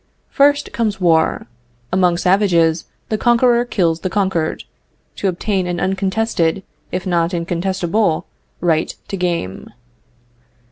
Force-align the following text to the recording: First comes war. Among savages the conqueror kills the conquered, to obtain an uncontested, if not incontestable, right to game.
First 0.31 0.73
comes 0.73 0.99
war. 0.99 1.45
Among 1.93 2.17
savages 2.17 2.85
the 3.09 3.19
conqueror 3.19 3.63
kills 3.65 3.99
the 3.99 4.09
conquered, 4.09 4.63
to 5.17 5.27
obtain 5.27 5.67
an 5.67 5.79
uncontested, 5.79 6.63
if 6.91 7.05
not 7.05 7.35
incontestable, 7.35 8.25
right 8.61 8.95
to 9.09 9.15
game. 9.15 9.67